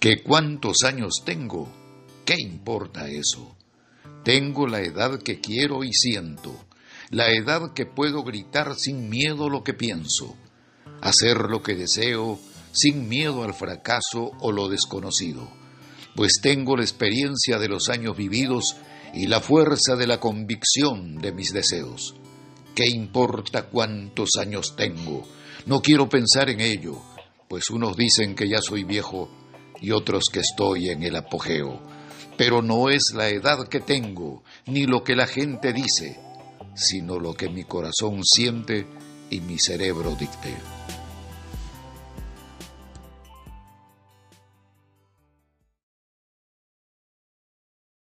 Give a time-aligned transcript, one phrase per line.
[0.00, 1.70] ¿Que cuántos años tengo?
[2.24, 3.54] ¿Qué importa eso?
[4.24, 6.58] Tengo la edad que quiero y siento,
[7.10, 10.36] la edad que puedo gritar sin miedo lo que pienso,
[11.02, 12.40] hacer lo que deseo
[12.72, 15.50] sin miedo al fracaso o lo desconocido,
[16.16, 18.76] pues tengo la experiencia de los años vividos
[19.12, 22.14] y la fuerza de la convicción de mis deseos.
[22.74, 25.28] ¿Qué importa cuántos años tengo?
[25.66, 27.02] No quiero pensar en ello,
[27.50, 29.28] pues unos dicen que ya soy viejo
[29.80, 31.80] y otros que estoy en el apogeo.
[32.36, 36.18] Pero no es la edad que tengo, ni lo que la gente dice,
[36.74, 38.86] sino lo que mi corazón siente
[39.30, 40.54] y mi cerebro dicte.